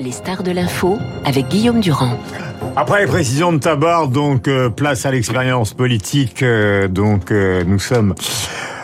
[0.00, 0.96] Les stars de l'info
[1.26, 2.16] avec Guillaume Durand.
[2.76, 6.42] Après les précisions de Tabar, donc euh, place à l'expérience politique.
[6.42, 8.14] euh, donc euh, nous sommes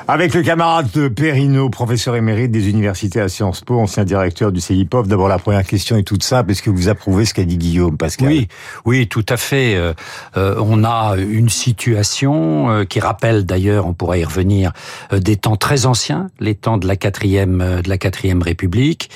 [0.07, 4.61] avec le camarade de Perrino, professeur émérite des universités à Sciences Po, ancien directeur du
[4.61, 5.09] CIPOF.
[5.09, 6.51] D'abord la première question est toute simple.
[6.51, 8.29] Est-ce que vous approuvez ce qu'a dit Guillaume Pascal?
[8.29, 8.49] Oui,
[8.85, 9.75] oui, tout à fait.
[9.77, 9.95] Euh,
[10.37, 14.73] euh, on a une situation euh, qui rappelle d'ailleurs, on pourrait y revenir,
[15.15, 19.09] euh, des temps très anciens, les temps de la quatrième euh, de la quatrième République,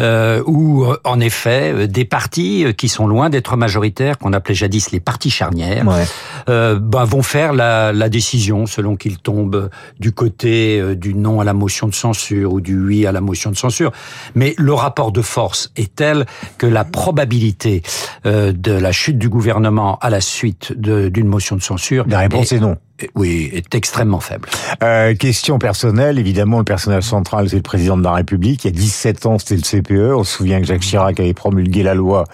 [0.00, 4.32] euh, où euh, en effet euh, des partis euh, qui sont loin d'être majoritaires, qu'on
[4.32, 6.04] appelait jadis les partis charnières, Ouais.
[6.48, 9.70] euh, ben, vont faire la, la décision selon qu'ils tombent
[10.00, 13.20] du côté euh, du non à la motion de censure ou du oui à la
[13.20, 13.92] motion de censure.
[14.34, 16.26] Mais le rapport de force est tel
[16.58, 17.82] que la probabilité
[18.26, 22.52] euh, de la chute du gouvernement à la suite d'une motion de censure La réponse
[22.52, 22.76] est non.
[22.98, 24.48] est, oui, est extrêmement faible.
[24.82, 28.64] Euh, question personnelle, évidemment, le personnage central, c'est le président de la République.
[28.64, 30.14] Il y a 17 ans, c'était le CPE.
[30.14, 32.24] On se souvient que Jacques Chirac avait promulgué la loi.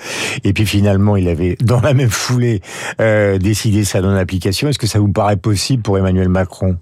[0.45, 2.61] Et puis finalement, il avait, dans la même foulée,
[3.01, 4.69] euh, décidé sa non-application.
[4.69, 6.77] Est-ce que ça vous paraît possible pour Emmanuel Macron?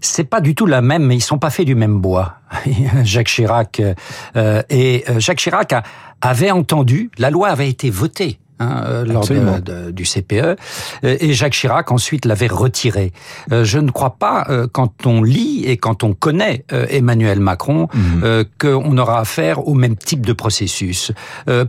[0.00, 2.36] C'est pas du tout la même, ils sont pas faits du même bois.
[3.04, 3.82] Jacques Chirac
[4.36, 5.74] euh, et euh, Jacques Chirac
[6.20, 8.38] avait entendu, la loi avait été votée.
[8.60, 10.56] Hein, euh, lors de- de- du CPE euh,
[11.02, 13.12] et Jacques Chirac ensuite l'avait retiré.
[13.52, 17.88] Euh, je ne crois pas quand on lit et quand on connaît Emmanuel Macron
[18.22, 21.12] euh, qu'on aura affaire au même type de processus.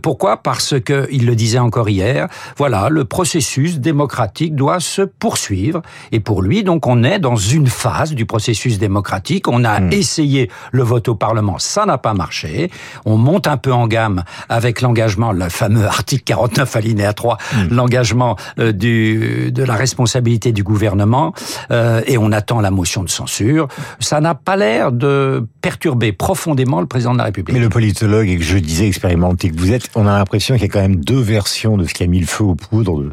[0.02, 0.36] Pourquoi?
[0.42, 2.28] Parce que il le disait encore hier.
[2.56, 7.66] Voilà, le processus démocratique doit se poursuivre et pour lui donc on est dans une
[7.66, 9.48] phase du processus démocratique.
[9.48, 9.92] On a Mhm.
[9.92, 12.70] essayé le vote au Parlement, ça n'a pas marché.
[13.04, 17.38] On monte un peu en gamme avec l'engagement, le fameux article 49 alinéa 3,
[17.70, 21.32] l'engagement euh, du de la responsabilité du gouvernement
[21.70, 23.68] euh, et on attend la motion de censure.
[24.00, 27.54] Ça n'a pas l'air de perturber profondément le président de la République.
[27.54, 30.64] Mais le politologue, et que je disais expérimenté que vous êtes, on a l'impression qu'il
[30.64, 33.04] y a quand même deux versions de ce qui a mis le feu aux poudres,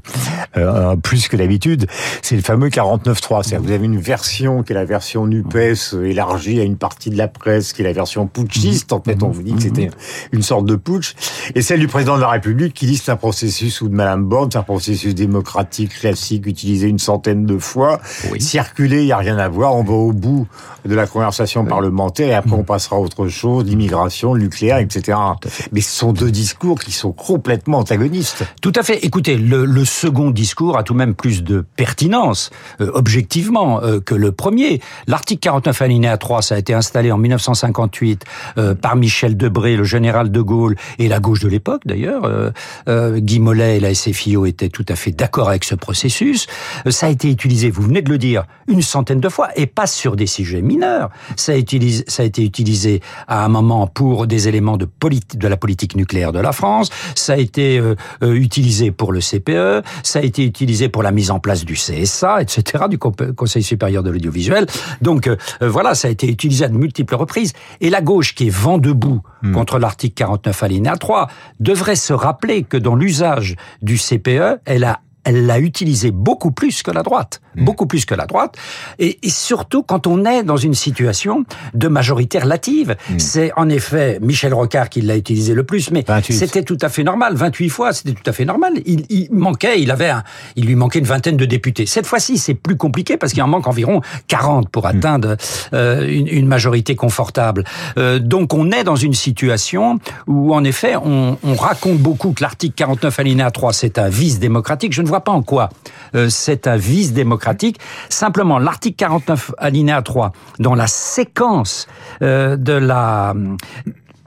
[0.57, 1.87] euh, plus que d'habitude.
[2.21, 3.43] C'est le fameux 49.3.
[3.43, 7.09] C'est-à-dire vous avez une version qui est la version NUPES euh, élargie à une partie
[7.09, 8.93] de la presse, qui est la version putschiste.
[8.93, 9.89] En fait, on vous dit que c'était
[10.31, 11.13] une sorte de putsch.
[11.55, 13.17] Et celle du président de la République qui dit que c'est un
[13.59, 17.99] processus, ou de Madame Borne, c'est un processus démocratique classique utilisé une centaine de fois.
[18.31, 18.39] Oui.
[18.39, 19.75] Circuler, il n'y a rien à voir.
[19.75, 20.47] On va au bout
[20.85, 25.17] de la conversation parlementaire et après on passera à autre chose, l'immigration, le nucléaire, etc.
[25.73, 28.45] Mais ce sont deux discours qui sont complètement antagonistes.
[28.61, 29.03] Tout à fait.
[29.05, 33.99] Écoutez, le, le second discours a tout de même plus de pertinence, euh, objectivement, euh,
[33.99, 34.79] que le premier.
[35.07, 38.23] L'article 49 alinéa 3, ça a été installé en 1958
[38.57, 42.23] euh, par Michel Debré, le général de Gaulle, et la gauche de l'époque d'ailleurs.
[42.23, 42.51] Euh,
[42.87, 46.45] euh, Guy Mollet et la SFIO étaient tout à fait d'accord avec ce processus.
[46.87, 49.87] Ça a été utilisé, vous venez de le dire, une centaine de fois, et pas
[49.87, 51.09] sur des sujets mineurs.
[51.35, 54.87] Ça a, utilisé, ça a été utilisé à un moment pour des éléments de,
[55.41, 56.91] la politique nucléaire de la France.
[57.15, 59.83] Ça a été euh, euh, utilisé pour le CPE.
[60.03, 64.03] Ça a été utilisé pour la mise en place du CSA, etc., du Conseil supérieur
[64.03, 64.67] de l'audiovisuel.
[65.01, 67.53] Donc euh, voilà, ça a été utilisé à de multiples reprises.
[67.81, 69.23] Et la gauche, qui est vent debout
[69.53, 71.29] contre l'article 49 alinéa 3,
[71.59, 73.28] devrait se rappeler que dans l'usage
[73.81, 74.85] du CPE, elle
[75.25, 78.55] elle l'a utilisé beaucoup plus que la droite, beaucoup plus que la droite,
[78.97, 82.95] et, et surtout quand on est dans une situation de majorité relative.
[83.17, 86.33] C'est en effet Michel Rocard qui l'a utilisé le plus, mais 28.
[86.33, 87.35] c'était tout à fait normal.
[87.35, 88.73] 28 fois, c'était tout à fait normal.
[88.85, 90.23] Il, il manquait, il avait, un,
[90.55, 91.85] il lui manquait une vingtaine de députés.
[91.85, 95.37] Cette fois-ci, c'est plus compliqué parce qu'il en manque environ 40 pour atteindre
[95.73, 97.63] euh, une, une majorité confortable.
[97.97, 102.41] Euh, donc on est dans une situation où en effet, on, on raconte beaucoup que
[102.41, 104.93] l'article 49 alinéa 3 c'est un vice démocratique.
[104.93, 105.69] Je ne vois pas en quoi
[106.15, 107.48] euh, c'est un vice démocratique.
[108.09, 111.87] Simplement, l'article 49 alinéa 3 dans la séquence
[112.21, 113.33] euh, de la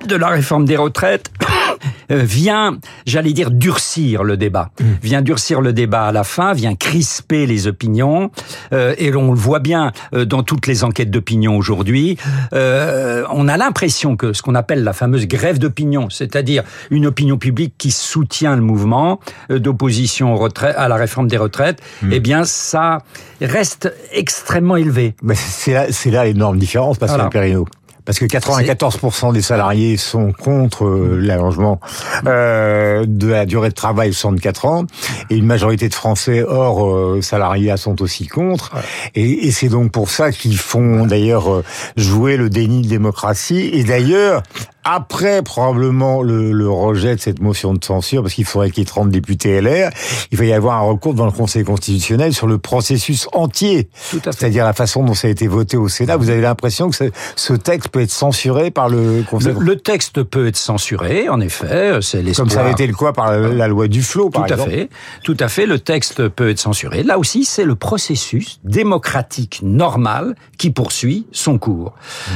[0.07, 1.31] de la réforme des retraites
[2.11, 4.71] euh, vient, j'allais dire, durcir le débat.
[5.03, 8.31] Vient durcir le débat à la fin, vient crisper les opinions.
[8.73, 12.17] Euh, et on le voit bien euh, dans toutes les enquêtes d'opinion aujourd'hui.
[12.53, 17.39] Euh, on a l'impression que ce qu'on appelle la fameuse grève d'opinion, c'est-à-dire une opinion
[17.39, 19.21] publique qui soutient le mouvement
[19.51, 22.98] euh, d'opposition aux retraites, à la réforme des retraites, eh bien, ça
[23.41, 25.15] reste extrêmement élevé.
[25.22, 27.31] Mais c'est là, là l'énorme différence, Pascal Voilà.
[27.31, 27.66] Perrino.
[28.04, 31.81] Parce que 94% des salariés sont contre euh, l'allongement
[32.27, 34.84] euh, de la durée de travail de 64 ans,
[35.31, 38.72] et une majorité de Français hors euh, salariés sont aussi contre.
[39.15, 41.63] Et, et c'est donc pour ça qu'ils font d'ailleurs
[41.97, 43.71] jouer le déni de démocratie.
[43.72, 44.43] Et d'ailleurs,
[44.84, 48.83] après probablement le, le, rejet de cette motion de censure, parce qu'il faudrait qu'il y
[48.83, 49.91] ait 30 députés LR,
[50.31, 53.89] il va y avoir un recours devant le Conseil constitutionnel sur le processus entier.
[53.95, 56.17] C'est-à-dire la façon dont ça a été voté au Sénat.
[56.17, 56.97] Vous avez l'impression que
[57.37, 61.41] ce, texte peut être censuré par le Conseil Le, le texte peut être censuré, en
[61.41, 61.99] effet.
[62.01, 64.57] C'est Comme ça avait été le cas par la, loi du flot, par Tout à
[64.57, 64.89] fait.
[65.23, 65.67] Tout à fait.
[65.67, 67.03] Le texte peut être censuré.
[67.03, 71.95] Là aussi, c'est le processus démocratique normal qui poursuit son cours.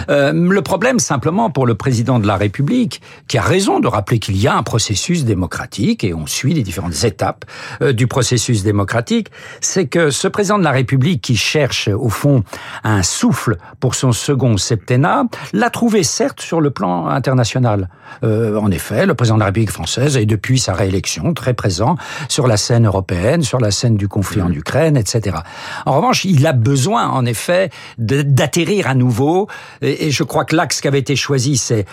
[0.09, 4.19] Euh, le problème, simplement, pour le président de la République, qui a raison de rappeler
[4.19, 7.45] qu'il y a un processus démocratique et on suit les différentes étapes
[7.83, 9.29] euh, du processus démocratique,
[9.61, 12.43] c'est que ce président de la République qui cherche au fond
[12.85, 17.89] un souffle pour son second septennat, l'a trouvé certes sur le plan international.
[18.25, 21.97] Euh, en effet, le président de la République française est depuis sa réélection très présent
[22.29, 24.51] sur la scène européenne, sur la scène du conflit en.
[24.57, 25.37] Ukraine, etc.
[25.85, 29.49] En revanche, il a besoin en effet d'atterrir à nouveau
[29.83, 31.85] et, et je crois que l'axe qui avait été choisi, c'est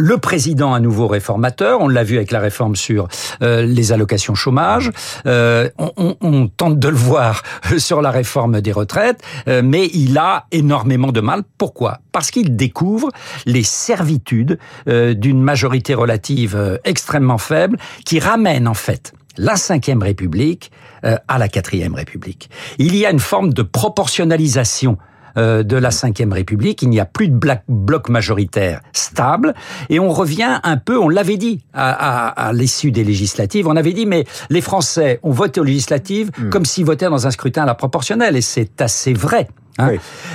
[0.00, 3.08] le président à nouveau réformateur, on l'a vu avec la réforme sur
[3.42, 4.90] euh, les allocations chômage,
[5.26, 7.42] euh, on, on, tente de le voir
[7.78, 11.42] sur la réforme des retraites, euh, mais il a énormément de mal.
[11.58, 11.98] Pourquoi?
[12.12, 13.10] Parce qu'il découvre
[13.46, 20.70] les servitudes d'une majorité relative extrêmement faible qui ramène en fait la Ve République
[21.02, 22.50] à la Quatrième République.
[22.78, 26.82] Il y a une forme de proportionnalisation euh, de la Ve République.
[26.82, 27.38] Il n'y a plus de
[27.68, 29.54] bloc majoritaire stable.
[29.88, 33.92] Et on revient un peu, on l'avait dit à, à, l'issue des législatives, on avait
[33.92, 36.50] dit, mais les Français ont voté aux législatives hmm.
[36.50, 38.36] comme s'ils votaient dans un scrutin à la proportionnelle.
[38.36, 39.48] Et c'est assez vrai.
[39.78, 39.92] Hein.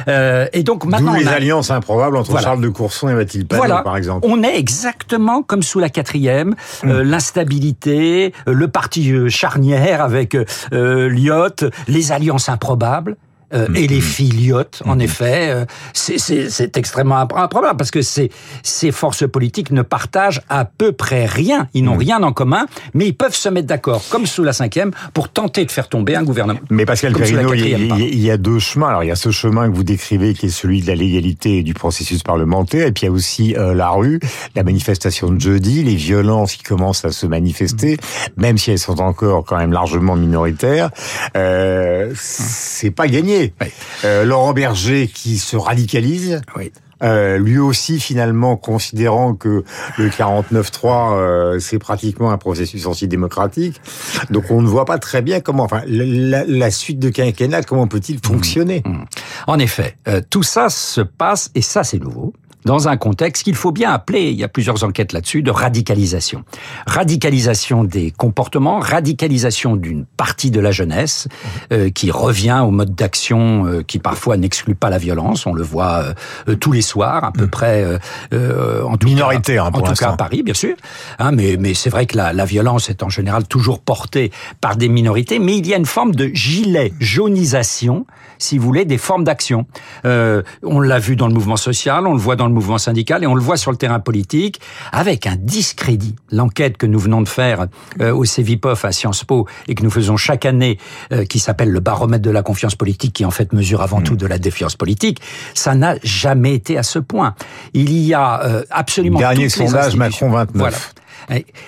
[0.07, 3.83] Euh, et donc maintenant, D'où les alliances improbables entre Charles de Courson et Mathilde Panot,
[3.83, 4.25] par exemple.
[4.27, 7.07] On est exactement comme sous la quatrième, euh, hmm.
[7.07, 10.36] l'instabilité, euh, le parti charnière avec
[10.71, 13.18] Lyot, les alliances improbables.
[13.53, 14.01] Euh, et les mm-hmm.
[14.01, 15.01] filiotes, en mm-hmm.
[15.03, 18.31] effet, euh, c'est extrêmement improbable parce que ces,
[18.63, 21.68] ces forces politiques ne partagent à peu près rien.
[21.74, 22.00] Ils n'ont mm.
[22.00, 25.63] rien en commun, mais ils peuvent se mettre d'accord, comme sous la cinquième, pour tenter
[25.65, 26.59] de faire tomber un gouvernement.
[26.69, 28.89] Mais Pascal Perrineau, il, y a deux chemins.
[28.89, 31.59] Alors il y a ce chemin que vous décrivez, qui est celui de la légalité
[31.59, 34.19] et du processus parlementaire, et puis il y a aussi euh, la rue,
[34.56, 37.98] la manifestation de jeudi, les violences qui commencent à se manifester,
[38.38, 40.89] même si elles sont encore quand même largement minoritaires.
[42.15, 43.34] C'est pas gagné.
[44.03, 46.41] Euh, Laurent Berger qui se radicalise.
[47.03, 49.65] Euh, lui aussi finalement considérant que
[49.97, 53.81] le 49-3 euh, c'est pratiquement un processus antidémocratique.
[54.29, 58.19] Donc on ne voit pas très bien comment, enfin la, suite de quinquennat, comment peut-il
[58.25, 58.81] fonctionner?
[58.85, 59.05] Mmh, mmh.
[59.47, 59.97] En effet,
[60.29, 62.33] tout ça se passe et ça c'est nouveau
[62.65, 66.44] dans un contexte qu'il faut bien appeler, il y a plusieurs enquêtes là-dessus, de radicalisation.
[66.88, 71.27] Radicalisation des comportements, radicalisation d'une partie de la jeunesse
[71.71, 75.45] euh, qui revient au mode d'action euh, qui parfois n'exclut pas la violence.
[75.45, 76.06] On le voit
[76.47, 77.50] euh, tous les soirs, à peu mm.
[77.50, 77.85] près.
[78.33, 80.75] en tout Minorité, cas, hein, en tout cas à Paris, bien sûr.
[81.19, 84.75] Hein, mais mais c'est vrai que la, la violence est en général toujours portée par
[84.75, 88.07] des minorités, mais il y a une forme de gilet jaunisation,
[88.39, 89.67] si vous voulez, des formes d'action.
[90.03, 93.27] on l'a vu dans le mouvement social, on le voit dans le mouvement syndical et
[93.27, 94.59] on le voit sur le terrain politique
[94.91, 96.15] avec un discrédit.
[96.31, 97.67] L'enquête que nous venons de faire
[98.01, 100.79] euh, au CEVIPOF à Sciences Po et que nous faisons chaque année,
[101.11, 104.03] euh, qui s'appelle le baromètre de la confiance politique, qui en fait mesure avant mm.
[104.03, 105.21] tout de la défiance politique,
[105.53, 107.35] ça n'a jamais été à ce point.
[107.73, 110.93] Il y a euh, absolument dernier sondage Macron 29.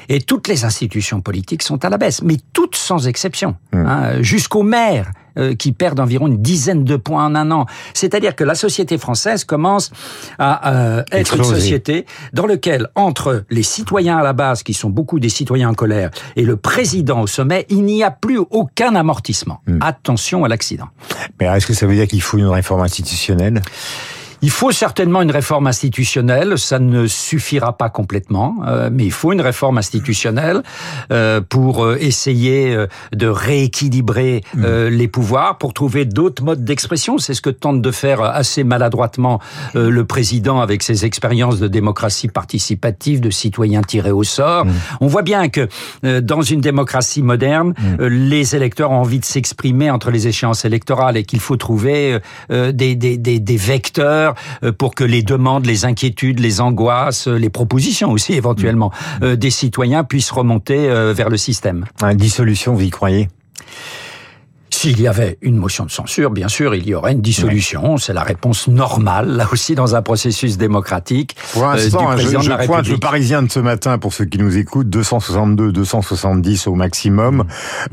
[0.10, 3.86] Et, toutes les institutions politiques sont à la baisse, mais toutes sans exception, mm.
[3.86, 7.66] hein, jusqu'au maire euh, qui perdent environ une dizaine de points en un an.
[7.94, 9.92] C'est-à-dire que la société française commence
[10.40, 14.90] à euh, être une société dans laquelle, entre les citoyens à la base, qui sont
[14.90, 18.96] beaucoup des citoyens en colère, et le président au sommet, il n'y a plus aucun
[18.96, 19.62] amortissement.
[19.68, 19.80] Hmm.
[19.82, 20.88] Attention à l'accident.
[21.40, 23.62] Mais est-ce que ça veut dire qu'il faut une réforme institutionnelle?
[24.42, 29.34] Il faut certainement une réforme institutionnelle, ça ne suffira pas complètement, euh, mais il faut
[29.34, 30.62] une réforme institutionnelle
[31.12, 32.78] euh, pour euh, essayer
[33.14, 34.88] de rééquilibrer mmh.
[34.88, 37.18] les pouvoirs, pour trouver d'autres modes d'expression.
[37.18, 39.40] C'est ce que tente de faire assez maladroitement
[39.74, 44.66] le président avec ses expériences de démocratie participative, de citoyens tirés au sort.
[44.66, 44.72] Mmh.
[45.02, 45.68] On voit bien que
[46.04, 48.06] dans une démocratie moderne, mmh.
[48.06, 52.72] les électeurs ont envie de s'exprimer entre les échéances électorales et qu'il faut trouver des,
[52.96, 54.27] des, des, des vecteurs
[54.64, 59.24] euh, pour que les demandes, les inquiétudes, les angoisses, les propositions aussi éventuellement mmh.
[59.24, 61.86] euh, des citoyens puissent remonter euh, vers le système.
[62.16, 63.30] Dissolution, vous y croyez?
[64.78, 67.98] S'il y avait une motion de censure, bien sûr, il y aurait une dissolution.
[67.98, 71.36] C'est la réponse normale, là aussi, dans un processus démocratique.
[71.54, 73.00] Pour euh, l'instant, hein, je, je la pointe le.
[73.00, 77.46] Parisien de ce matin pour ceux qui nous écoutent, 262, 270 au maximum.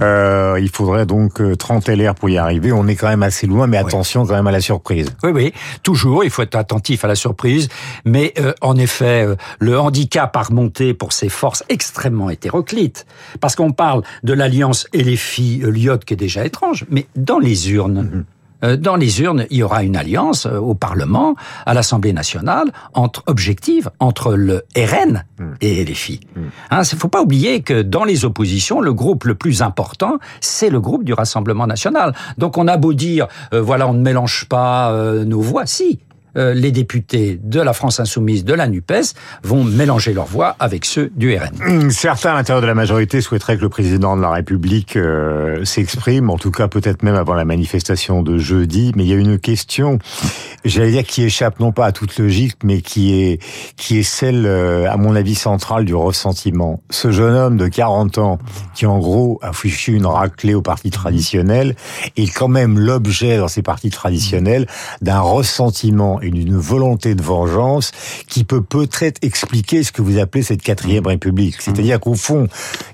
[0.03, 2.71] Euh, il faudrait donc euh, 30 LR pour y arriver.
[2.71, 5.09] On est quand même assez loin, mais attention quand même à la surprise.
[5.23, 7.69] Oui, oui, toujours, il faut être attentif à la surprise,
[8.05, 13.07] mais euh, en effet, euh, le handicap a remonté pour ces forces extrêmement hétéroclites,
[13.41, 17.39] parce qu'on parle de l'alliance et les filles Lyot qui est déjà étrange, mais dans
[17.39, 18.25] les urnes.
[18.65, 21.35] euh, Dans les urnes, il y aura une alliance euh, au Parlement,
[21.67, 25.25] à l'Assemblée nationale, entre objective entre le RN
[25.61, 26.21] et les filles.
[26.71, 30.71] Hein, Il faut pas oublier que dans les oppositions, le groupe le plus important, c'est
[30.71, 32.15] le groupe du Rassemblement national.
[32.39, 35.99] Donc on a beau dire, euh, voilà, on ne mélange pas euh, nos voix, si.
[36.37, 40.85] Euh, les députés de la France insoumise, de la NUPES, vont mélanger leurs voix avec
[40.85, 41.51] ceux du RN.
[41.65, 45.65] Hum, Certains à l'intérieur de la majorité souhaiteraient que le président de la République euh,
[45.65, 48.93] s'exprime, en tout cas peut-être même avant la manifestation de jeudi.
[48.97, 49.99] Mais il y a une question,
[50.65, 53.39] j'allais dire, qui échappe non pas à toute logique, mais qui est
[53.77, 56.83] qui est celle, euh, à mon avis, centrale du ressentiment.
[56.91, 58.39] Ce jeune homme de 40 ans,
[58.75, 61.77] qui en gros a fichu une raclée au parti traditionnel,
[62.17, 64.67] est quand même l'objet dans ces partis traditionnels
[65.03, 67.93] d'un ressentiment et d'une volonté de vengeance
[68.29, 71.57] qui peut peut-être expliquer ce que vous appelez cette quatrième république.
[71.61, 72.49] C'est-à-dire qu'au fond,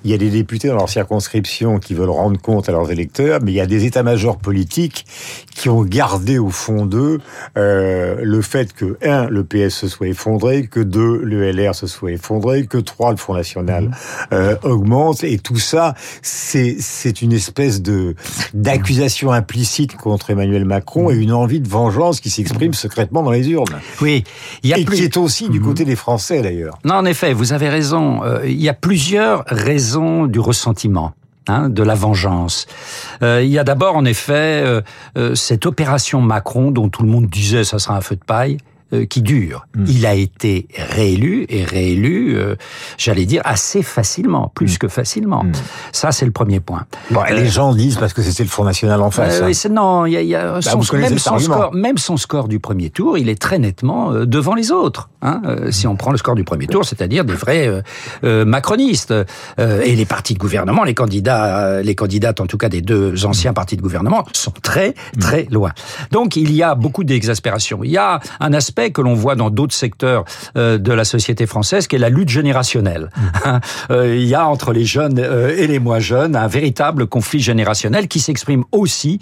[0.05, 3.41] il y a des députés dans leur circonscription qui veulent rendre compte à leurs électeurs,
[3.43, 5.07] mais il y a des états-majors politiques
[5.55, 7.19] qui ont gardé au fond d'eux
[7.57, 11.87] euh, le fait que, un, le PS se soit effondré, que deux, le LR se
[11.87, 13.91] soit effondré, que trois, le Front National
[14.33, 18.15] euh, augmente, et tout ça, c'est c'est une espèce de
[18.55, 23.49] d'accusation implicite contre Emmanuel Macron et une envie de vengeance qui s'exprime secrètement dans les
[23.51, 23.81] urnes.
[24.01, 24.25] Oui,
[24.63, 24.97] il y a Et plus...
[24.97, 26.79] qui est aussi du côté des Français d'ailleurs.
[26.85, 28.23] Non, en effet, vous avez raison.
[28.25, 31.13] Euh, il y a plusieurs raisons du ressentiment.
[31.49, 32.67] hein, de la vengeance.
[33.23, 34.63] Euh, il y a d'abord, en effet,
[35.17, 38.59] euh, cette opération Macron dont tout le monde disait ça sera un feu de paille
[38.93, 39.67] euh, qui dure.
[39.87, 42.57] Il a été réélu et réélu, euh,
[42.99, 45.45] j'allais dire, assez facilement, plus que facilement.
[45.93, 46.85] Ça, c'est le premier point.
[47.11, 49.41] Bon, et les gens disent parce que c'était le Front National en face.
[49.41, 49.69] Euh, hein.
[49.73, 52.59] non, il y a, y a son- connaissez même, son score, même son score du
[52.61, 55.09] premier tour, il est très nettement euh, devant les autres.
[55.23, 57.83] Hein, euh, si on prend le score du premier tour, c'est-à-dire des vrais euh,
[58.25, 59.13] euh, macronistes
[59.59, 62.81] Euh, et les partis de gouvernement, les candidats, euh, les candidates en tout cas des
[62.83, 65.73] deux anciens partis de gouvernement sont très très loin.
[66.11, 67.81] Donc il y a beaucoup d'exaspération.
[67.85, 70.25] Il y a un aspect que l'on voit dans d'autres secteurs
[70.57, 73.11] euh, de la société française, qui est la lutte générationnelle.
[73.45, 73.61] Hein,
[73.91, 77.41] euh, il y a entre les jeunes euh, et les moins jeunes un véritable conflit
[77.41, 79.19] générationnel qui s'exprime aussi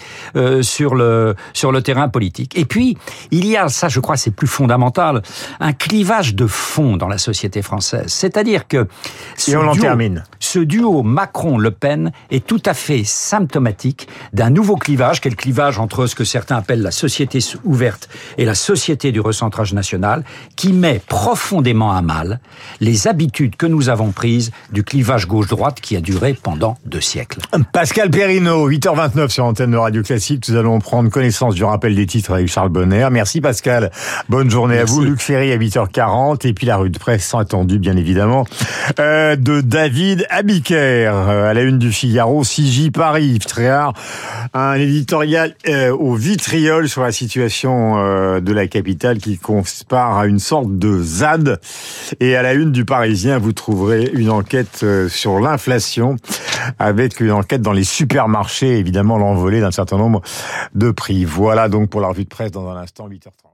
[0.62, 2.58] sur le sur le terrain politique.
[2.58, 2.96] Et puis
[3.30, 5.22] il y a ça, je crois, c'est plus fondamental,
[5.60, 8.06] un clivage de fond dans la société française.
[8.08, 8.88] C'est-à-dire que
[9.36, 10.24] ce Et on en duo- termine.
[10.40, 16.06] ce duo Macron-Le Pen est tout à fait symptomatique d'un nouveau clivage, le clivage entre
[16.06, 20.24] ce que certains appellent la société ouverte et la société du recentrage national,
[20.56, 22.40] qui met profondément à mal
[22.80, 27.40] les habitudes que nous avons prises du clivage gauche-droite qui a duré pendant deux siècles.
[27.72, 30.48] Pascal Perrino, 8h29 sur antenne de Radio Classique.
[30.48, 33.08] Nous allons prendre connaissance du rappel des titres avec Charles Bonner.
[33.10, 33.90] Merci Pascal.
[34.28, 34.92] Bonne journée Merci.
[34.92, 35.02] à vous.
[35.02, 38.44] Luc Ferry à 8h40 et puis la rue de presse attendue bien évidemment
[38.98, 42.42] euh, de David Abiker euh, à la une du Figaro.
[42.42, 43.94] CJ Paris, très rare.
[44.52, 50.26] Un éditorial euh, au vitriol sur la situation euh, de la capitale qui compare à
[50.26, 51.60] une sorte de ZAD.
[52.20, 56.16] Et à la une du Parisien, vous trouverez une enquête euh, sur l'inflation
[56.78, 60.22] avec une enquête dans les supermarchés, évidemment l'envolée d'un certain nombre
[60.74, 61.24] de prix.
[61.24, 63.47] Voilà donc pour la revue de presse dans un instant, 8h30.